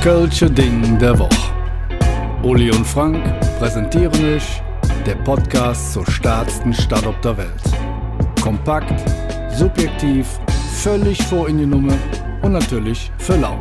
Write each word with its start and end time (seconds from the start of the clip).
Kölsche 0.00 0.50
Ding 0.50 0.98
der 0.98 1.18
Woche. 1.18 1.52
Uli 2.42 2.70
und 2.70 2.86
Frank 2.86 3.22
präsentieren 3.58 4.34
euch 4.34 4.62
der 5.04 5.16
Podcast 5.16 5.92
zur 5.92 6.10
stärksten 6.10 6.72
Stadt 6.72 7.04
auf 7.04 7.20
der 7.20 7.36
Welt. 7.36 7.62
Kompakt, 8.40 8.98
subjektiv, 9.54 10.26
völlig 10.82 11.22
vor 11.24 11.50
in 11.50 11.58
die 11.58 11.66
Nummer 11.66 11.92
und 12.40 12.52
natürlich 12.52 13.12
für 13.18 13.36
lau. 13.36 13.60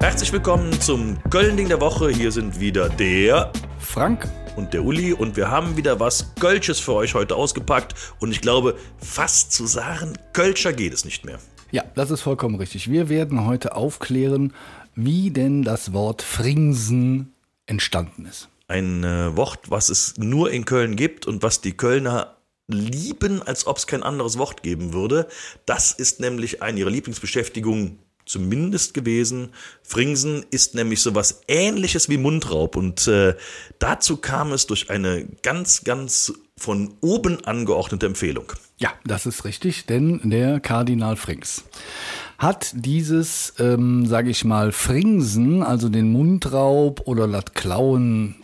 Herzlich 0.00 0.34
willkommen 0.34 0.78
zum 0.82 1.16
Köln-Ding 1.30 1.68
der 1.68 1.80
Woche. 1.80 2.10
Hier 2.10 2.30
sind 2.30 2.60
wieder 2.60 2.90
der 2.90 3.50
Frank 3.78 4.28
und 4.56 4.74
der 4.74 4.84
Uli 4.84 5.14
und 5.14 5.34
wir 5.34 5.50
haben 5.50 5.78
wieder 5.78 5.98
was 5.98 6.34
Kölsches 6.38 6.78
für 6.78 6.92
euch 6.92 7.14
heute 7.14 7.36
ausgepackt 7.36 7.94
und 8.20 8.32
ich 8.32 8.42
glaube, 8.42 8.76
fast 8.98 9.52
zu 9.52 9.66
sagen, 9.66 10.12
Kölscher 10.34 10.74
geht 10.74 10.92
es 10.92 11.06
nicht 11.06 11.24
mehr. 11.24 11.38
Ja, 11.70 11.84
das 11.94 12.10
ist 12.10 12.22
vollkommen 12.22 12.54
richtig. 12.54 12.90
Wir 12.90 13.08
werden 13.08 13.44
heute 13.44 13.76
aufklären, 13.76 14.54
wie 14.94 15.30
denn 15.30 15.62
das 15.62 15.92
Wort 15.92 16.22
Fringsen 16.22 17.34
entstanden 17.66 18.24
ist. 18.24 18.48
Ein 18.68 19.04
äh, 19.04 19.36
Wort, 19.36 19.70
was 19.70 19.88
es 19.88 20.16
nur 20.16 20.50
in 20.50 20.64
Köln 20.64 20.96
gibt 20.96 21.26
und 21.26 21.42
was 21.42 21.60
die 21.60 21.76
Kölner 21.76 22.36
lieben, 22.68 23.42
als 23.42 23.66
ob 23.66 23.78
es 23.78 23.86
kein 23.86 24.02
anderes 24.02 24.38
Wort 24.38 24.62
geben 24.62 24.92
würde. 24.92 25.26
Das 25.66 25.92
ist 25.92 26.20
nämlich 26.20 26.62
eine 26.62 26.80
ihrer 26.80 26.90
Lieblingsbeschäftigungen 26.90 27.98
zumindest 28.24 28.94
gewesen. 28.94 29.50
Fringsen 29.82 30.44
ist 30.50 30.74
nämlich 30.74 31.00
so 31.00 31.14
was 31.14 31.40
ähnliches 31.48 32.08
wie 32.08 32.18
Mundraub 32.18 32.76
und 32.76 33.06
äh, 33.08 33.34
dazu 33.78 34.18
kam 34.18 34.52
es 34.52 34.66
durch 34.66 34.90
eine 34.90 35.26
ganz, 35.42 35.84
ganz 35.84 36.32
von 36.56 36.94
oben 37.00 37.44
angeordnete 37.44 38.06
Empfehlung. 38.06 38.52
Ja, 38.78 38.90
das 39.04 39.26
ist 39.26 39.44
richtig, 39.44 39.86
denn 39.86 40.20
der 40.24 40.60
Kardinal 40.60 41.16
Frings 41.16 41.64
hat 42.38 42.70
dieses, 42.74 43.54
ähm, 43.58 44.06
sage 44.06 44.30
ich 44.30 44.44
mal, 44.44 44.70
Fringsen, 44.70 45.64
also 45.64 45.88
den 45.88 46.12
Mundraub 46.12 47.02
oder 47.06 47.26
das 47.26 47.46
Klauen 47.54 48.36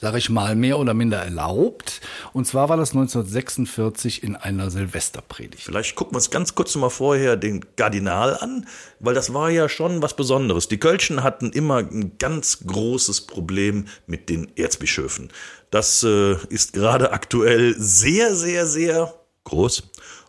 sage 0.00 0.18
ich 0.18 0.30
mal, 0.30 0.56
mehr 0.56 0.78
oder 0.78 0.94
minder 0.94 1.18
erlaubt. 1.18 2.00
Und 2.32 2.46
zwar 2.46 2.68
war 2.68 2.76
das 2.76 2.92
1946 2.92 4.22
in 4.22 4.34
einer 4.34 4.70
Silvesterpredigt. 4.70 5.62
Vielleicht 5.62 5.94
gucken 5.94 6.14
wir 6.14 6.16
uns 6.16 6.30
ganz 6.30 6.54
kurz 6.54 6.74
mal 6.76 6.88
vorher 6.88 7.36
den 7.36 7.76
Kardinal 7.76 8.38
an, 8.38 8.66
weil 8.98 9.14
das 9.14 9.34
war 9.34 9.50
ja 9.50 9.68
schon 9.68 10.00
was 10.00 10.16
Besonderes. 10.16 10.68
Die 10.68 10.78
Kölschen 10.80 11.22
hatten 11.22 11.52
immer 11.52 11.78
ein 11.78 12.12
ganz 12.18 12.60
großes 12.66 13.26
Problem 13.26 13.86
mit 14.06 14.30
den 14.30 14.50
Erzbischöfen. 14.56 15.30
Das 15.70 16.02
äh, 16.02 16.36
ist 16.48 16.72
gerade 16.72 17.12
aktuell 17.12 17.74
sehr, 17.78 18.34
sehr, 18.34 18.66
sehr 18.66 19.19
groß. 19.44 19.84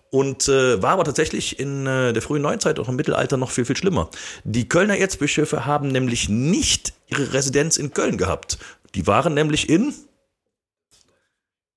Und 0.10 0.50
äh, 0.50 0.82
war 0.82 0.92
aber 0.92 1.06
tatsächlich 1.06 1.58
in 1.58 1.88
äh, 1.88 2.12
der 2.12 2.22
frühen 2.22 2.42
Neuzeit, 2.42 2.80
auch 2.80 2.90
im 2.90 2.98
Mittelalter, 2.98 3.38
noch 3.38 3.52
viel, 3.52 3.64
viel 3.64 3.78
schlimmer. 3.78 4.10
Die 4.44 4.68
Kölner 4.68 4.98
Erzbischöfe 4.98 5.66
haben 5.66 5.88
nämlich 5.88 6.28
nicht 6.28 6.94
ihre 7.08 7.32
Residenz 7.34 7.78
in 7.78 7.94
Köln 7.94 8.18
gehabt, 8.18 8.58
die 8.94 9.08
waren 9.08 9.34
nämlich 9.34 9.70
in, 9.70 9.94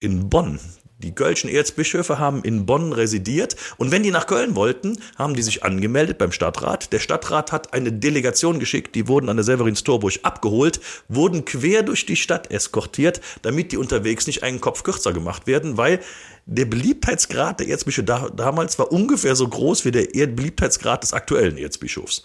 in 0.00 0.28
Bonn. 0.28 0.58
Die 0.98 1.12
kölschen 1.14 1.50
Erzbischöfe 1.50 2.20
haben 2.20 2.44
in 2.44 2.66
Bonn 2.66 2.92
residiert 2.92 3.56
und 3.78 3.90
wenn 3.90 4.04
die 4.04 4.12
nach 4.12 4.28
Köln 4.28 4.54
wollten, 4.54 4.96
haben 5.16 5.34
die 5.34 5.42
sich 5.42 5.64
angemeldet 5.64 6.18
beim 6.18 6.30
Stadtrat. 6.30 6.92
Der 6.92 7.00
Stadtrat 7.00 7.50
hat 7.50 7.74
eine 7.74 7.92
Delegation 7.92 8.60
geschickt, 8.60 8.94
die 8.94 9.08
wurden 9.08 9.28
an 9.28 9.36
der 9.36 9.44
Severinstorburg 9.44 10.20
abgeholt, 10.22 10.80
wurden 11.08 11.44
quer 11.44 11.82
durch 11.82 12.06
die 12.06 12.14
Stadt 12.14 12.50
eskortiert, 12.50 13.20
damit 13.42 13.72
die 13.72 13.76
unterwegs 13.76 14.28
nicht 14.28 14.44
einen 14.44 14.60
Kopf 14.60 14.84
kürzer 14.84 15.12
gemacht 15.12 15.48
werden, 15.48 15.76
weil 15.76 15.98
der 16.46 16.66
Beliebtheitsgrad 16.66 17.58
der 17.58 17.68
Erzbischöfe 17.68 18.32
damals 18.36 18.78
war 18.78 18.92
ungefähr 18.92 19.34
so 19.34 19.48
groß 19.48 19.84
wie 19.84 19.90
der 19.90 20.26
Beliebtheitsgrad 20.28 21.02
des 21.02 21.12
aktuellen 21.12 21.58
Erzbischofs. 21.58 22.22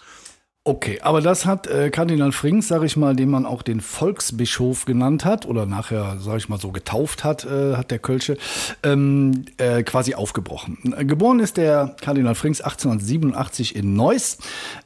Okay, 0.62 1.00
aber 1.00 1.22
das 1.22 1.46
hat 1.46 1.66
äh, 1.68 1.88
Kardinal 1.88 2.32
Frings, 2.32 2.68
sage 2.68 2.84
ich 2.84 2.94
mal, 2.94 3.16
den 3.16 3.30
man 3.30 3.46
auch 3.46 3.62
den 3.62 3.80
Volksbischof 3.80 4.84
genannt 4.84 5.24
hat 5.24 5.46
oder 5.46 5.64
nachher, 5.64 6.18
sage 6.20 6.36
ich 6.36 6.50
mal, 6.50 6.60
so 6.60 6.70
getauft 6.70 7.24
hat, 7.24 7.46
äh, 7.46 7.76
hat 7.76 7.90
der 7.90 7.98
Kölsche, 7.98 8.36
ähm, 8.82 9.46
äh, 9.56 9.82
quasi 9.82 10.14
aufgebrochen. 10.14 10.94
Geboren 11.08 11.40
ist 11.40 11.56
der 11.56 11.96
Kardinal 12.02 12.34
Frings 12.34 12.60
1887 12.60 13.74
in 13.74 13.94
Neuss, 13.94 14.36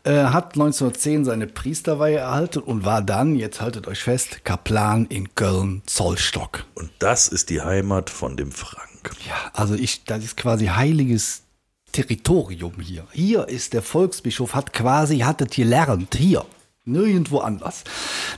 äh, 0.04 0.12
hat 0.12 0.54
1910 0.54 1.24
seine 1.24 1.48
Priesterweihe 1.48 2.18
erhalten 2.18 2.60
und 2.60 2.84
war 2.84 3.02
dann, 3.02 3.34
jetzt 3.34 3.60
haltet 3.60 3.88
euch 3.88 4.04
fest, 4.04 4.44
Kaplan 4.44 5.06
in 5.06 5.34
Köln-Zollstock. 5.34 6.66
Und 6.76 6.90
das 7.00 7.26
ist 7.26 7.50
die 7.50 7.62
Heimat 7.62 8.10
von 8.10 8.36
dem 8.36 8.52
Frank. 8.52 9.10
Ja, 9.26 9.34
also 9.52 9.74
ich, 9.74 10.04
das 10.04 10.22
ist 10.22 10.36
quasi 10.36 10.66
heiliges 10.66 11.43
Territorium 11.94 12.72
hier. 12.80 13.06
Hier 13.12 13.48
ist 13.48 13.72
der 13.72 13.80
Volksbischof, 13.80 14.54
hat 14.54 14.72
quasi, 14.72 15.20
hat 15.20 15.40
es 15.40 15.50
gelernt, 15.50 16.16
hier. 16.16 16.44
Nirgendwo 16.86 17.38
anders. 17.38 17.84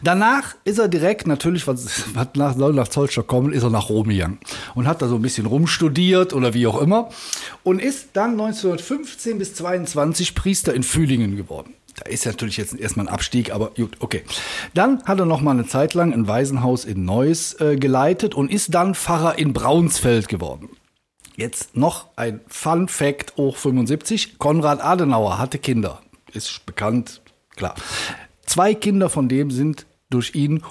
Danach 0.05 0.55
ist 0.65 0.78
er 0.78 0.87
direkt, 0.87 1.27
natürlich, 1.27 1.66
was, 1.66 2.05
was 2.15 2.28
nach, 2.34 2.55
soll 2.56 2.75
nach 2.75 2.89
Zollstock 2.89 3.27
kommen, 3.27 3.53
ist 3.53 3.62
er 3.62 3.71
nach 3.71 3.89
Rom 3.89 4.09
gegangen. 4.09 4.39
Und 4.75 4.87
hat 4.87 5.00
da 5.00 5.09
so 5.09 5.16
ein 5.16 5.22
bisschen 5.22 5.47
rumstudiert 5.47 6.34
oder 6.34 6.53
wie 6.53 6.66
auch 6.66 6.81
immer. 6.81 7.09
Und 7.65 7.81
ist 7.81 8.11
dann 8.12 8.33
1915 8.33 9.39
bis 9.39 9.55
22 9.55 10.34
Priester 10.34 10.75
in 10.75 10.83
Fühlingen 10.83 11.37
geworden. 11.37 11.72
Da 11.97 12.11
ist 12.11 12.27
natürlich 12.27 12.59
jetzt 12.59 12.78
erstmal 12.78 13.06
ein 13.06 13.12
Abstieg, 13.12 13.53
aber 13.53 13.71
gut, 13.71 13.97
okay. 14.00 14.22
Dann 14.75 15.03
hat 15.05 15.19
er 15.19 15.25
noch 15.25 15.41
mal 15.41 15.53
eine 15.53 15.66
Zeit 15.66 15.95
lang 15.95 16.12
ein 16.12 16.28
Waisenhaus 16.28 16.84
in 16.84 17.06
Neuss 17.06 17.59
äh, 17.59 17.77
geleitet 17.77 18.34
und 18.34 18.53
ist 18.53 18.75
dann 18.75 18.95
Pfarrer 18.95 19.39
in 19.39 19.55
Braunsfeld 19.55 20.28
geworden. 20.28 20.69
Jetzt 21.36 21.76
noch 21.76 22.06
ein 22.16 22.41
Fun 22.48 22.88
Fact 22.88 23.36
hoch 23.36 23.58
75. 23.58 24.38
Konrad 24.38 24.82
Adenauer 24.82 25.38
hatte 25.38 25.58
Kinder. 25.58 26.00
Ist 26.32 26.64
bekannt, 26.64 27.20
klar. 27.56 27.74
Zwei 28.47 28.74
Kinder 28.74 29.10
von 29.10 29.28
dem 29.28 29.50
sind 29.50 29.84
durch 30.08 30.34
ihn 30.34 30.62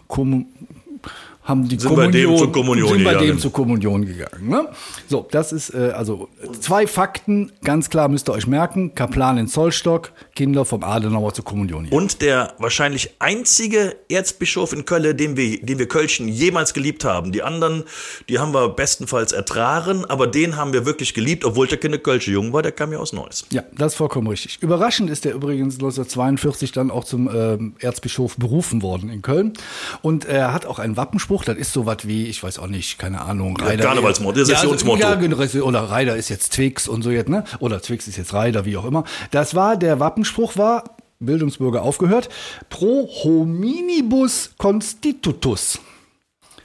haben 1.45 1.67
die 1.67 1.79
sind 1.79 1.89
Kommunion, 1.89 2.11
bei 2.11 2.19
dem 2.19 2.37
zur 2.37 2.51
Kommunion 2.51 2.89
sind 2.89 3.03
bei 3.03 3.11
gegangen. 3.11 3.27
dem 3.27 3.39
zur 3.39 3.51
Kommunion 3.53 4.05
gegangen. 4.05 4.49
Ne? 4.49 4.67
So, 5.07 5.27
das 5.31 5.53
ist 5.53 5.73
äh, 5.73 5.91
also 5.95 6.27
zwei 6.59 6.87
Fakten, 6.87 7.51
ganz 7.63 7.89
klar 7.89 8.07
müsst 8.09 8.29
ihr 8.29 8.33
euch 8.33 8.47
merken. 8.47 8.95
Kaplan 8.95 9.37
in 9.37 9.47
Zollstock, 9.47 10.11
Kinder 10.35 10.65
vom 10.65 10.83
Adenauer 10.83 11.33
zur 11.33 11.45
Kommunion. 11.45 11.85
Hier. 11.85 11.93
Und 11.93 12.21
der 12.21 12.53
wahrscheinlich 12.57 13.11
einzige 13.19 13.95
Erzbischof 14.09 14.73
in 14.73 14.85
Köln, 14.85 15.15
den 15.15 15.37
wir, 15.37 15.61
den 15.61 15.77
wir 15.77 15.87
Kölschen 15.87 16.27
jemals 16.27 16.73
geliebt 16.73 17.05
haben. 17.05 17.31
Die 17.31 17.43
anderen, 17.43 17.83
die 18.27 18.39
haben 18.39 18.53
wir 18.53 18.69
bestenfalls 18.69 19.31
ertragen, 19.31 20.05
aber 20.05 20.25
den 20.25 20.55
haben 20.55 20.73
wir 20.73 20.85
wirklich 20.85 21.13
geliebt, 21.13 21.45
obwohl 21.45 21.67
der 21.67 21.77
keine 21.77 21.99
Kölsche 21.99 22.31
Jung 22.31 22.53
war, 22.53 22.63
der 22.63 22.71
kam 22.71 22.91
ja 22.91 22.97
aus 22.97 23.13
Neuss. 23.13 23.45
Ja, 23.51 23.63
das 23.77 23.93
ist 23.93 23.97
vollkommen 23.97 24.27
richtig. 24.27 24.61
Überraschend 24.61 25.09
ist 25.09 25.25
er 25.25 25.33
übrigens 25.33 25.75
1942 25.75 26.71
dann 26.71 26.89
auch 26.89 27.03
zum 27.03 27.29
ähm, 27.31 27.75
Erzbischof 27.79 28.37
berufen 28.37 28.81
worden 28.81 29.09
in 29.09 29.21
Köln. 29.21 29.53
Und 30.01 30.25
er 30.25 30.53
hat 30.53 30.65
auch 30.65 30.79
einen 30.79 30.97
Wappenspruch, 30.97 31.34
das 31.43 31.57
ist 31.57 31.73
sowas 31.73 31.97
wie, 32.03 32.27
ich 32.27 32.41
weiß 32.41 32.59
auch 32.59 32.67
nicht, 32.67 32.97
keine 32.97 33.21
Ahnung, 33.21 33.57
Ja, 33.59 33.75
Karnevalsmotto, 33.75 34.39
das 34.39 34.49
ist 34.49 34.63
ja, 34.63 34.69
also, 34.69 34.95
ja, 34.95 35.15
genau, 35.15 35.37
oder 35.63 35.79
Reider 35.81 36.15
ist 36.15 36.29
jetzt 36.29 36.53
Twix 36.53 36.87
und 36.87 37.01
so 37.01 37.11
jetzt, 37.11 37.29
ne? 37.29 37.43
Oder 37.59 37.81
Twix 37.81 38.07
ist 38.07 38.17
jetzt 38.17 38.33
Reider, 38.33 38.65
wie 38.65 38.77
auch 38.77 38.85
immer. 38.85 39.03
Das 39.31 39.55
war, 39.55 39.77
der 39.77 39.99
Wappenspruch 39.99 40.57
war, 40.57 40.95
Bildungsbürger 41.19 41.81
aufgehört, 41.81 42.29
pro 42.69 43.07
hominibus 43.23 44.51
constitutus. 44.57 45.79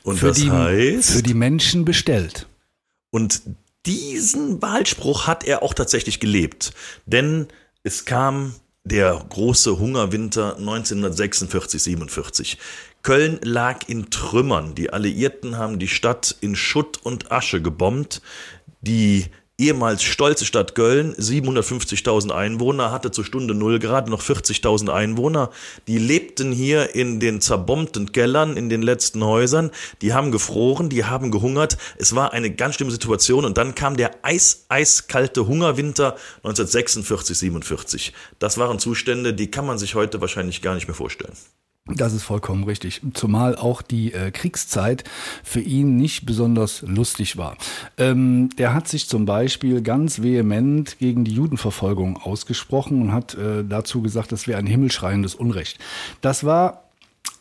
Und 0.02 0.18
Für 0.18 0.28
das 0.28 0.38
die, 0.38 0.50
heißt, 0.50 1.10
für 1.10 1.22
die 1.22 1.34
Menschen 1.34 1.84
bestellt. 1.84 2.46
und 3.10 3.42
diesen 3.86 4.60
Wahlspruch 4.60 5.26
hat 5.26 5.44
er 5.44 5.62
auch 5.62 5.72
tatsächlich 5.72 6.20
gelebt. 6.20 6.72
Denn 7.06 7.48
es 7.82 8.04
kam 8.04 8.54
der 8.84 9.24
große 9.28 9.78
Hungerwinter 9.78 10.56
1946, 10.56 11.82
47. 11.82 12.58
Köln 13.02 13.38
lag 13.42 13.88
in 13.88 14.10
Trümmern. 14.10 14.74
Die 14.74 14.92
Alliierten 14.92 15.56
haben 15.56 15.78
die 15.78 15.88
Stadt 15.88 16.36
in 16.40 16.56
Schutt 16.56 16.98
und 17.02 17.32
Asche 17.32 17.62
gebombt. 17.62 18.20
Die 18.80 19.26
ehemals 19.60 20.02
stolze 20.02 20.44
Stadt 20.44 20.74
Köln, 20.74 21.14
750.000 21.14 22.30
Einwohner, 22.30 22.90
hatte 22.90 23.10
zur 23.10 23.24
Stunde 23.24 23.54
Null 23.54 23.78
gerade 23.78 24.10
noch 24.10 24.22
40.000 24.22 24.88
Einwohner. 24.88 25.50
Die 25.86 25.98
lebten 25.98 26.50
hier 26.50 26.94
in 26.94 27.20
den 27.20 27.40
zerbombten 27.40 28.12
Kellern, 28.12 28.56
in 28.56 28.68
den 28.68 28.82
letzten 28.82 29.22
Häusern. 29.22 29.70
Die 30.00 30.14
haben 30.14 30.32
gefroren, 30.32 30.88
die 30.88 31.04
haben 31.04 31.30
gehungert. 31.30 31.76
Es 31.98 32.14
war 32.14 32.32
eine 32.32 32.50
ganz 32.50 32.76
schlimme 32.76 32.90
Situation. 32.90 33.44
Und 33.44 33.58
dann 33.58 33.74
kam 33.74 33.96
der 33.96 34.24
eis, 34.24 34.64
eiskalte 34.68 35.46
Hungerwinter 35.46 36.16
1946, 36.38 37.38
47. 37.38 38.12
Das 38.38 38.58
waren 38.58 38.78
Zustände, 38.78 39.34
die 39.34 39.50
kann 39.50 39.66
man 39.66 39.78
sich 39.78 39.94
heute 39.94 40.20
wahrscheinlich 40.20 40.62
gar 40.62 40.74
nicht 40.74 40.88
mehr 40.88 40.94
vorstellen. 40.94 41.36
Das 41.96 42.12
ist 42.12 42.22
vollkommen 42.22 42.64
richtig. 42.64 43.00
Zumal 43.14 43.56
auch 43.56 43.82
die 43.82 44.12
äh, 44.12 44.30
Kriegszeit 44.30 45.04
für 45.42 45.60
ihn 45.60 45.96
nicht 45.96 46.26
besonders 46.26 46.82
lustig 46.82 47.36
war. 47.36 47.56
Ähm, 47.98 48.50
der 48.58 48.74
hat 48.74 48.88
sich 48.88 49.08
zum 49.08 49.24
Beispiel 49.26 49.82
ganz 49.82 50.22
vehement 50.22 50.98
gegen 50.98 51.24
die 51.24 51.32
Judenverfolgung 51.32 52.16
ausgesprochen 52.16 53.02
und 53.02 53.12
hat 53.12 53.34
äh, 53.34 53.64
dazu 53.64 54.02
gesagt, 54.02 54.32
das 54.32 54.46
wäre 54.46 54.58
ein 54.58 54.66
himmelschreiendes 54.66 55.34
Unrecht. 55.34 55.78
Das 56.20 56.44
war 56.44 56.84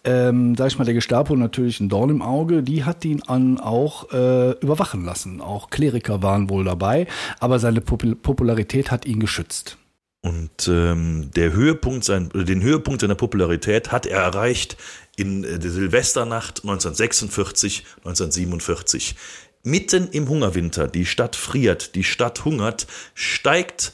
ähm, 0.05 0.55
sag 0.55 0.67
ich 0.67 0.79
mal, 0.79 0.85
der 0.85 0.93
Gestapo 0.93 1.35
natürlich 1.35 1.79
ein 1.79 1.89
Dorn 1.89 2.09
im 2.09 2.21
Auge, 2.21 2.63
die 2.63 2.85
hat 2.85 3.03
ihn 3.03 3.21
an 3.23 3.59
auch 3.59 4.11
äh, 4.11 4.51
überwachen 4.59 5.03
lassen. 5.03 5.41
Auch 5.41 5.69
Kleriker 5.69 6.23
waren 6.23 6.49
wohl 6.49 6.63
dabei, 6.63 7.05
aber 7.39 7.59
seine 7.59 7.81
Popul 7.81 8.15
Popularität 8.15 8.91
hat 8.91 9.05
ihn 9.05 9.19
geschützt. 9.19 9.77
Und 10.21 10.67
ähm, 10.67 11.31
der 11.33 11.53
Höhepunkt 11.53 12.03
sein, 12.03 12.29
den 12.33 12.61
Höhepunkt 12.61 13.01
seiner 13.01 13.15
Popularität 13.15 13.91
hat 13.91 14.05
er 14.05 14.19
erreicht 14.19 14.75
in 15.15 15.43
äh, 15.43 15.59
der 15.59 15.71
Silvesternacht 15.71 16.63
1946, 16.63 17.85
1947. 17.99 19.15
Mitten 19.63 20.09
im 20.09 20.27
Hungerwinter, 20.27 20.87
die 20.87 21.05
Stadt 21.05 21.35
friert, 21.35 21.95
die 21.95 22.03
Stadt 22.03 22.43
hungert, 22.43 22.87
steigt 23.13 23.93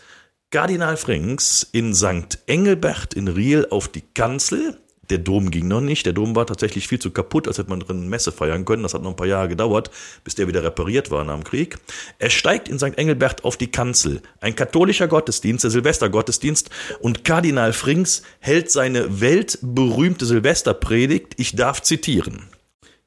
Kardinal 0.52 0.98
Frings 0.98 1.68
in 1.72 1.94
St. 1.94 2.40
Engelbert 2.48 3.14
in 3.14 3.28
Riel 3.28 3.68
auf 3.70 3.88
die 3.88 4.02
Kanzel 4.02 4.80
der 5.10 5.20
Dom 5.20 5.52
ging 5.52 5.68
noch 5.68 5.82
nicht. 5.82 6.06
Der 6.06 6.14
Dom 6.14 6.36
war 6.36 6.46
tatsächlich 6.46 6.88
viel 6.88 7.00
zu 7.00 7.12
kaputt, 7.12 7.48
als 7.48 7.58
hätte 7.58 7.70
man 7.70 7.80
drin 7.80 8.10
Messe 8.10 8.32
feiern 8.32 8.66
können. 8.66 8.84
Das 8.84 8.94
hat 8.94 9.02
noch 9.02 9.12
ein 9.12 9.16
paar 9.16 9.28
Jahre 9.28 9.50
gedauert, 9.50 9.92
bis 10.24 10.36
der 10.36 10.48
wieder 10.48 10.64
repariert 10.64 11.12
war 11.12 11.24
nach 11.24 11.36
dem 11.36 11.44
Krieg. 11.44 11.78
Er 12.20 12.30
steigt 12.30 12.70
in 12.70 12.80
St. 12.80 12.98
Engelbert 12.98 13.44
auf 13.44 13.58
die 13.58 13.72
Kanzel. 13.72 14.22
Ein 14.42 14.56
katholischer 14.56 15.08
Gottesdienst, 15.08 15.64
der 15.64 15.72
Silvestergottesdienst. 15.72 16.70
Und 17.00 17.24
Kardinal 17.24 17.74
Frings 17.74 18.24
hält 18.40 18.72
seine 18.72 19.22
weltberühmte 19.22 20.26
Silvesterpredigt. 20.26 21.34
Ich 21.38 21.56
darf 21.56 21.82
zitieren. 21.82 22.44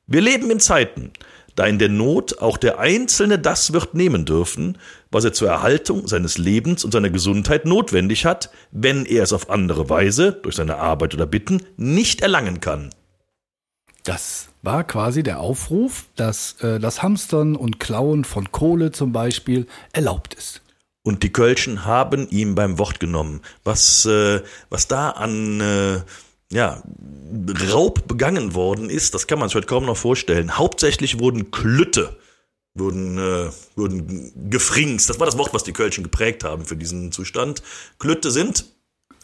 Wir 0.07 0.23
leben 0.23 0.51
in 0.51 0.59
Zeiten, 0.59 1.13
da 1.59 1.67
in 1.67 1.79
der 1.79 1.89
Not 1.89 2.39
auch 2.39 2.57
der 2.57 2.79
Einzelne 2.79 3.39
das 3.39 3.73
wird 3.73 3.95
nehmen 3.95 4.25
dürfen, 4.25 4.79
was 5.11 5.25
er 5.25 5.33
zur 5.33 5.49
Erhaltung 5.49 6.07
seines 6.07 6.39
Lebens 6.39 6.85
und 6.85 6.93
seiner 6.93 7.11
Gesundheit 7.11 7.65
notwendig 7.65 8.25
hat, 8.25 8.51
wenn 8.71 9.05
er 9.05 9.25
es 9.25 9.33
auf 9.33 9.51
andere 9.51 9.91
Weise, 9.91 10.33
durch 10.33 10.55
seine 10.55 10.77
Arbeit 10.77 11.15
oder 11.15 11.27
Bitten, 11.27 11.63
nicht 11.77 12.21
erlangen 12.21 12.61
kann. 12.61 12.91
Das 14.05 14.49
war 14.63 14.85
quasi 14.85 15.23
der 15.23 15.41
Aufruf, 15.41 16.05
dass 16.15 16.61
äh, 16.63 16.79
das 16.79 17.03
Hamstern 17.03 17.57
und 17.57 17.81
Klauen 17.81 18.25
von 18.25 18.53
Kohle 18.53 18.93
zum 18.93 19.13
Beispiel 19.13 19.67
erlaubt 19.93 20.35
ist. 20.35 20.63
Und 21.03 21.23
die 21.23 21.33
Kölschen 21.33 21.85
haben 21.85 22.29
ihm 22.29 22.55
beim 22.55 22.79
Wort 22.79 23.01
genommen. 23.01 23.41
Was, 23.65 24.05
äh, 24.07 24.43
was 24.71 24.89
da 24.89 25.11
an 25.11 25.61
äh, 25.61 26.01
ja, 26.53 26.83
Raub 27.71 28.09
begangen 28.09 28.55
worden 28.55 28.91
ist, 28.91 29.15
das 29.15 29.27
kann 29.27 29.39
man 29.39 29.49
sich 29.49 29.57
heute 29.57 29.67
kaum 29.67 29.85
noch 29.85 29.97
vorstellen. 29.97 30.57
Hauptsächlich 30.57 31.19
wurden 31.19 31.51
Klütte, 31.51 32.17
wurden, 32.75 33.19
äh, 33.19 33.51
wurden 33.77 34.51
gefringst. 34.51 35.11
Das 35.11 35.21
war 35.21 35.27
das 35.27 35.37
Wort, 35.37 35.53
was 35.53 35.65
die 35.65 35.73
Kölschen 35.73 36.05
geprägt 36.05 36.45
haben 36.45 36.65
für 36.65 36.77
diesen 36.77 37.13
Zustand. 37.13 37.63
Klütte 37.99 38.31
sind 38.31 38.65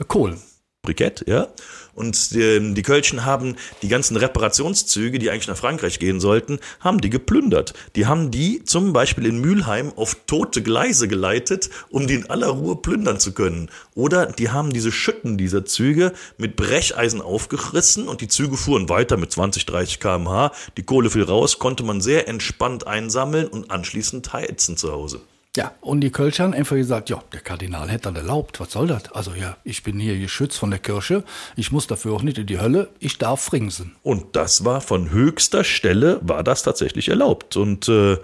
Kohlen. 0.09 0.41
Brikett, 0.85 1.25
ja. 1.27 1.49
Und 1.95 2.33
die, 2.33 2.75
die 2.75 2.83
Kölschen 2.83 3.25
haben 3.25 3.57
die 3.83 3.89
ganzen 3.89 4.17
Reparationszüge, 4.17 5.19
die 5.19 5.31
eigentlich 5.31 5.49
nach 5.49 5.57
Frankreich 5.57 5.99
gehen 5.99 6.21
sollten, 6.21 6.59
haben 6.81 7.01
die 7.01 7.11
geplündert. 7.11 7.75
Die 7.97 8.07
haben 8.07 8.31
die 8.31 8.65
zum 8.65 8.93
Beispiel 8.93 9.27
in 9.27 9.41
Mülheim 9.41 9.93
auf 9.97 10.17
tote 10.27 10.63
Gleise 10.63 11.09
geleitet, 11.09 11.71
um 11.91 12.07
die 12.07 12.15
in 12.15 12.31
aller 12.31 12.49
Ruhe 12.49 12.77
plündern 12.77 13.21
zu 13.21 13.33
können. 13.33 13.71
Oder 13.95 14.27
die 14.27 14.51
haben 14.51 14.73
diese 14.73 14.93
Schütten 14.93 15.39
dieser 15.39 15.65
Züge 15.65 16.13
mit 16.37 16.57
Brecheisen 16.57 17.21
aufgerissen 17.21 18.09
und 18.09 18.21
die 18.21 18.29
Züge 18.29 18.57
fuhren 18.57 18.89
weiter 18.89 19.17
mit 19.17 19.33
20, 19.33 19.67
30 19.67 20.01
kmh. 20.01 20.53
Die 20.77 20.83
Kohle 20.83 21.11
fiel 21.11 21.25
raus, 21.25 21.59
konnte 21.59 21.85
man 21.85 22.01
sehr 22.01 22.29
entspannt 22.29 22.87
einsammeln 22.87 23.47
und 23.47 23.71
anschließend 23.71 24.33
heizen 24.33 24.77
zu 24.77 24.93
Hause. 24.93 25.21
Ja, 25.57 25.73
und 25.81 26.01
die 26.01 26.11
Kölscher 26.11 26.45
haben 26.45 26.55
einfach 26.55 26.75
gesagt, 26.75 27.11
ja, 27.11 27.23
der 27.33 27.41
Kardinal 27.41 27.89
hätte 27.89 28.11
das 28.13 28.23
erlaubt, 28.23 28.59
was 28.59 28.73
soll 28.73 28.89
das? 28.89 29.13
Also 29.13 29.35
ja, 29.35 29.57
ich 29.63 29.85
bin 29.85 30.01
hier 30.01 30.19
geschützt 30.19 30.59
von 30.59 30.71
der 30.71 30.81
Kirche, 30.81 31.23
ich 31.55 31.71
muss 31.71 31.87
dafür 31.87 32.13
auch 32.15 32.23
nicht 32.23 32.39
in 32.39 32.47
die 32.47 32.59
Hölle, 32.59 32.89
ich 32.99 33.19
darf 33.19 33.41
fringsen. 33.41 33.95
Und 34.03 34.35
das 34.35 34.65
war 34.65 34.81
von 34.81 35.11
höchster 35.11 35.63
Stelle, 35.63 36.19
war 36.23 36.43
das 36.43 36.65
tatsächlich 36.65 37.09
erlaubt. 37.09 37.57
Und 37.57 37.89
äh, 37.89 38.19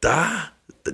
da, 0.00 0.28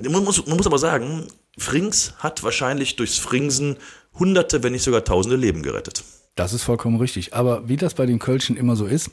man 0.08 0.24
muss, 0.24 0.46
man 0.46 0.56
muss 0.56 0.66
aber 0.66 0.78
sagen, 0.78 1.26
Frings 1.58 2.14
hat 2.18 2.42
wahrscheinlich 2.42 2.96
durchs 2.96 3.18
Fringsen 3.18 3.76
hunderte, 4.18 4.62
wenn 4.62 4.72
nicht 4.72 4.84
sogar 4.84 5.04
tausende 5.04 5.36
Leben 5.36 5.62
gerettet. 5.62 6.02
Das 6.34 6.54
ist 6.54 6.62
vollkommen 6.62 6.96
richtig. 6.96 7.34
Aber 7.34 7.68
wie 7.68 7.76
das 7.76 7.92
bei 7.92 8.06
den 8.06 8.20
Kölschen 8.20 8.56
immer 8.56 8.74
so 8.74 8.86
ist, 8.86 9.10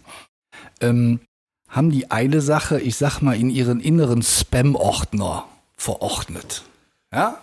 ähm, 0.79 1.19
haben 1.67 1.89
die 1.89 2.11
eine 2.11 2.39
Sache, 2.39 2.79
ich 2.79 2.95
sag 2.95 3.21
mal, 3.21 3.35
in 3.35 3.49
ihren 3.49 3.81
inneren 3.81 4.21
Spam-Ordner 4.21 5.49
verordnet. 5.75 6.63
Ja? 7.12 7.42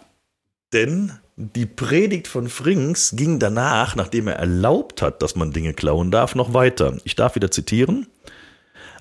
Denn 0.72 1.18
die 1.36 1.66
Predigt 1.66 2.28
von 2.28 2.48
Frings 2.48 3.14
ging 3.16 3.38
danach, 3.38 3.96
nachdem 3.96 4.28
er 4.28 4.36
erlaubt 4.36 5.02
hat, 5.02 5.22
dass 5.22 5.34
man 5.34 5.52
Dinge 5.52 5.74
klauen 5.74 6.10
darf, 6.10 6.34
noch 6.34 6.54
weiter. 6.54 6.98
Ich 7.04 7.16
darf 7.16 7.34
wieder 7.34 7.50
zitieren. 7.50 8.06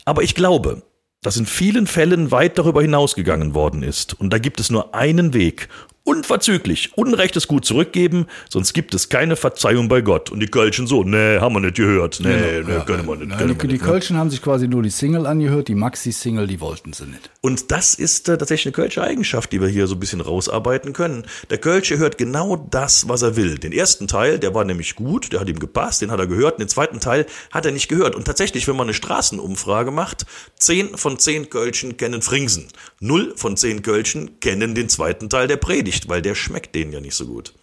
Aber 0.06 0.24
ich 0.24 0.36
glaube, 0.36 0.82
dass 1.22 1.38
in 1.38 1.46
vielen 1.46 1.88
Fällen 1.88 2.32
weit 2.32 2.58
darüber 2.58 2.82
hinausgegangen 2.82 3.54
worden 3.54 3.84
ist. 3.84 4.20
Und 4.20 4.32
da 4.32 4.40
gibt 4.40 4.60
es 4.60 4.72
nur 4.72 4.96
einen 4.96 5.34
Weg, 5.34 5.70
unverzüglich 6.04 6.98
Unrechtes 6.98 7.48
gut 7.48 7.64
zurückgeben, 7.64 8.26
sonst 8.50 8.74
gibt 8.74 8.94
es 8.96 9.10
keine 9.10 9.36
Verzeihung 9.36 9.88
bei 9.88 10.02
Gott. 10.02 10.32
Und 10.32 10.40
die 10.40 10.48
Kölschen 10.48 10.88
so, 10.88 11.04
nee, 11.04 11.40
haben 11.40 11.54
wir 11.54 11.60
nicht 11.60 11.76
gehört. 11.76 12.20
Nee, 12.22 12.30
genau, 12.30 12.68
nee, 12.68 12.74
ja, 12.74 12.80
können 12.82 13.06
wir 13.06 13.16
nicht. 13.18 13.28
Nein, 13.28 13.38
können 13.38 13.58
die, 13.60 13.68
die 13.68 13.78
Kölschen 13.78 14.18
haben 14.18 14.30
sich 14.30 14.42
quasi 14.42 14.68
nur 14.68 14.82
die 14.82 14.90
Single 14.90 15.28
angehört, 15.28 15.68
die 15.68 15.76
Maxi-Single, 15.76 16.48
die 16.48 16.60
wollten 16.60 16.94
sie 16.94 17.06
nicht. 17.06 17.30
Und 17.42 17.72
das 17.72 17.94
ist 17.94 18.28
äh, 18.30 18.38
tatsächlich 18.38 18.68
eine 18.68 18.84
Kölsche 18.84 19.04
Eigenschaft, 19.04 19.52
die 19.52 19.62
wir 19.62 19.68
hier 19.68 19.86
so 19.86 19.96
ein 19.96 20.00
bisschen 20.00 20.22
rausarbeiten 20.22 20.94
können. 20.94 21.26
Der 21.52 21.60
Kölsche 21.60 22.00
hört 22.00 22.18
genau 22.18 22.56
das, 22.56 23.08
was 23.08 23.22
er 23.22 23.36
will. 23.36 23.60
Den 23.60 23.72
ersten 23.72 24.08
Teil, 24.08 24.40
der 24.40 24.56
war 24.56 24.66
nämlich 24.66 24.96
gut, 24.96 25.32
der 25.32 25.40
hat 25.40 25.50
ihm 25.50 25.60
gepasst, 25.60 26.02
den 26.02 26.10
hat 26.10 26.20
er 26.20 26.28
gehört. 26.28 26.56
Und 26.56 26.62
den 26.62 26.70
zweiten 26.70 27.00
Teil 27.00 27.28
hat 27.52 27.66
er 27.66 27.72
nicht 27.72 27.90
gehört. 27.90 28.16
Und 28.16 28.26
tatsächlich, 28.26 28.68
wenn 28.68 28.76
man 28.76 28.88
eine 28.88 28.96
Straßenumfrage 28.96 29.92
macht, 29.92 30.26
zehn 30.58 30.98
von 30.98 31.20
zehn 31.20 31.50
Kölschen 31.50 31.98
kennen 31.98 32.22
Fringsen. 32.22 32.68
Null 33.00 33.34
von 33.36 33.56
zehn 33.56 33.84
Kölschen 33.84 34.40
kennen 34.40 34.74
den 34.74 34.90
zweiten 34.90 35.30
Teil 35.30 35.48
der 35.48 35.58
Predigt 35.58 35.91
nicht, 35.92 36.08
weil 36.08 36.22
der 36.22 36.36
schmeckt 36.36 36.74
denen 36.74 36.94
ja 36.94 37.02
nicht 37.02 37.16
so 37.16 37.26
gut. 37.26 37.54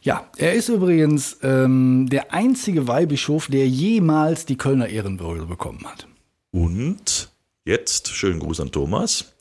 Ja, 0.00 0.30
er 0.36 0.54
ist 0.54 0.68
übrigens 0.68 1.38
ähm, 1.42 2.08
der 2.08 2.32
einzige 2.32 2.86
Weihbischof, 2.86 3.48
der 3.48 3.66
jemals 3.68 4.46
die 4.46 4.56
Kölner 4.56 4.88
Ehrenbürger 4.88 5.46
bekommen 5.46 5.84
hat. 5.84 6.06
Und 6.52 7.30
jetzt, 7.64 8.08
schönen 8.10 8.38
Gruß 8.38 8.60
an 8.60 8.70
Thomas. 8.70 9.34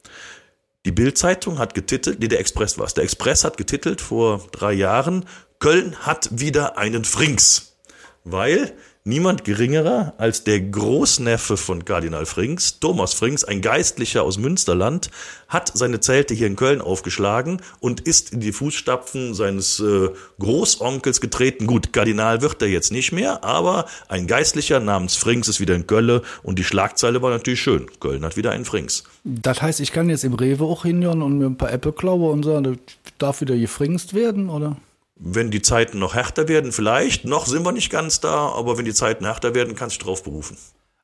Die 0.83 0.91
Bild-Zeitung 0.91 1.59
hat 1.59 1.75
getitelt, 1.75 2.19
nee, 2.19 2.27
der 2.27 2.39
Express 2.39 2.79
war 2.79 2.87
es. 2.87 2.95
Der 2.95 3.03
Express 3.03 3.43
hat 3.43 3.55
getitelt 3.55 4.01
vor 4.01 4.47
drei 4.51 4.73
Jahren, 4.73 5.25
Köln 5.59 5.95
hat 5.99 6.27
wieder 6.31 6.79
einen 6.79 7.05
Frings. 7.05 7.77
Weil 8.23 8.73
Niemand 9.07 9.45
geringerer 9.45 10.15
als 10.18 10.44
der 10.44 10.59
Großneffe 10.59 11.56
von 11.56 11.86
Kardinal 11.86 12.25
Frings, 12.25 12.81
Thomas 12.81 13.14
Frings, 13.14 13.45
ein 13.45 13.61
Geistlicher 13.61 14.23
aus 14.23 14.37
Münsterland, 14.37 15.11
hat 15.47 15.71
seine 15.73 16.02
Zelte 16.02 16.33
hier 16.33 16.47
in 16.47 16.57
Köln 16.57 16.81
aufgeschlagen 16.81 17.61
und 17.80 18.02
ist 18.02 18.33
in 18.33 18.42
die 18.42 18.52
Fußstapfen 18.52 19.33
seines 19.33 19.80
äh, 19.80 20.09
Großonkels 20.40 21.21
getreten. 21.21 21.68
Gut, 21.68 21.94
Kardinal 21.94 22.42
wird 22.42 22.61
er 22.61 22.68
jetzt 22.68 22.92
nicht 22.92 23.14
mehr, 23.14 23.45
aber 23.45 23.85
ein 24.09 24.28
Geistlicher 24.28 24.81
namens 24.81 25.16
Frings 25.16 25.47
ist 25.47 25.61
wieder 25.61 25.76
in 25.76 25.87
Köln 25.87 26.19
und 26.44 26.59
die 26.59 26.66
Schlagzeile 26.66 27.21
war 27.21 27.30
natürlich 27.30 27.61
schön. 27.61 27.85
Köln 28.02 28.26
hat 28.26 28.35
wieder 28.35 28.52
einen 28.52 28.66
Frings. 28.66 29.06
Das 29.23 29.61
heißt, 29.61 29.80
ich 29.80 29.94
kann 29.94 30.09
jetzt 30.09 30.26
im 30.26 30.33
Rewe 30.33 30.66
auch 30.66 30.83
hingehen 30.83 31.21
und 31.21 31.37
mir 31.37 31.45
ein 31.45 31.56
paar 31.56 31.71
Äpfel 31.71 31.94
klauen 31.94 32.30
und 32.30 32.44
sagen, 32.44 32.78
darf 33.19 33.40
wieder 33.40 33.56
gefringst 33.56 34.16
werden, 34.16 34.49
oder? 34.49 34.76
Wenn 35.19 35.52
die 35.52 35.62
Zeiten 35.62 36.00
noch 36.00 36.14
härter 36.14 36.47
werden, 36.47 36.71
vielleicht, 36.71 37.26
noch 37.26 37.47
sind 37.47 37.66
wir 37.66 37.71
nicht 37.71 37.90
ganz 37.90 38.19
da, 38.19 38.50
aber 38.50 38.78
wenn 38.78 38.86
die 38.86 38.94
Zeiten 38.94 39.26
härter 39.26 39.56
werden, 39.56 39.76
kannst 39.76 40.02
du 40.02 40.06
drauf 40.06 40.24
berufen. 40.24 40.57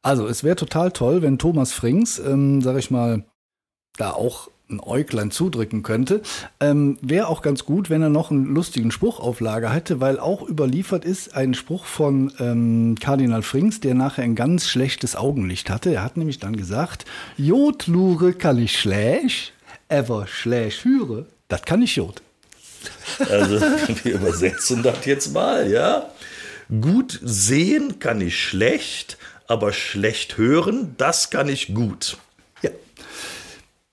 Also, 0.03 0.27
es 0.27 0.43
wäre 0.43 0.55
total 0.55 0.91
toll, 0.91 1.22
wenn 1.22 1.39
Thomas 1.39 1.74
Frings, 1.74 2.20
ähm, 2.20 2.62
sag 2.62 2.77
ich 2.77 2.91
mal, 2.91 3.25
da 3.98 4.12
auch 4.12 4.50
ein 4.70 4.79
Äuglein 4.79 5.32
zudrücken 5.32 5.84
könnte. 5.84 6.22
Ähm, 6.60 6.98
wäre 7.01 7.27
auch 7.27 7.41
ganz 7.41 7.65
gut, 7.65 7.89
wenn 7.89 8.01
er 8.01 8.10
noch 8.10 8.32
einen 8.32 8.53
lustigen 8.53 8.91
Spruch 8.91 9.20
auf 9.20 9.39
Lager 9.39 9.72
hätte, 9.72 10.00
weil 10.00 10.20
auch 10.20 10.48
überliefert 10.48 11.05
ist 11.05 11.36
ein 11.36 11.53
Spruch 11.53 11.86
von 11.86 12.32
ähm, 12.39 12.96
Kardinal 13.00 13.41
Frings, 13.41 13.79
der 13.79 13.93
nachher 13.93 14.24
ein 14.24 14.36
ganz 14.36 14.67
schlechtes 14.67 15.15
Augenlicht 15.15 15.70
hatte. 15.70 15.93
Er 15.93 16.03
hat 16.03 16.17
nämlich 16.17 16.39
dann 16.39 16.55
gesagt, 16.55 17.05
Jod 17.38 17.88
lure 17.88 18.34
kann 18.34 18.58
ich 18.58 18.79
schlecht, 18.79 19.53
aber 19.89 20.27
schlecht 20.27 20.86
höre, 20.86 21.25
das 21.48 21.63
kann 21.63 21.82
ich 21.82 21.96
Jod. 21.96 22.22
Also 23.29 23.59
wir 24.03 24.13
übersetzen 24.13 24.83
das 24.83 25.05
jetzt 25.05 25.33
mal, 25.33 25.69
ja. 25.69 26.09
Gut 26.81 27.19
sehen 27.21 27.99
kann 27.99 28.21
ich 28.21 28.39
schlecht, 28.39 29.17
aber 29.47 29.73
schlecht 29.73 30.37
hören, 30.37 30.95
das 30.97 31.29
kann 31.29 31.49
ich 31.49 31.73
gut. 31.73 32.17
Ja. 32.61 32.71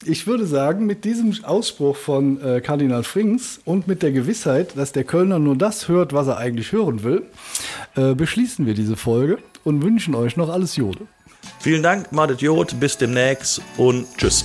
Ich 0.04 0.26
würde 0.26 0.46
sagen, 0.46 0.86
mit 0.86 1.04
diesem 1.04 1.44
Ausspruch 1.44 1.96
von 1.96 2.40
äh, 2.42 2.60
Kardinal 2.60 3.02
Frings 3.02 3.60
und 3.64 3.88
mit 3.88 4.02
der 4.02 4.12
Gewissheit, 4.12 4.76
dass 4.76 4.92
der 4.92 5.04
Kölner 5.04 5.38
nur 5.38 5.56
das 5.56 5.88
hört, 5.88 6.12
was 6.12 6.28
er 6.28 6.38
eigentlich 6.38 6.72
hören 6.72 7.02
will, 7.02 7.22
äh, 7.96 8.14
beschließen 8.14 8.66
wir 8.66 8.74
diese 8.74 8.96
Folge 8.96 9.38
und 9.64 9.82
wünschen 9.82 10.14
euch 10.14 10.36
noch 10.36 10.48
alles 10.48 10.76
Jode. 10.76 11.06
Vielen 11.60 11.82
Dank, 11.82 12.12
Mardet 12.12 12.40
Jod, 12.40 12.78
bis 12.80 12.96
demnächst 12.96 13.60
und 13.76 14.06
tschüss. 14.16 14.44